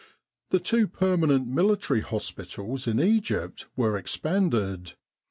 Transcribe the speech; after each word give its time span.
The 0.49 0.59
two 0.59 0.87
permanent 0.87 1.45
military 1.45 2.01
hospitals 2.01 2.87
in 2.87 2.99
Egypt 2.99 3.67
were 3.75 3.99
expanded. 3.99 4.93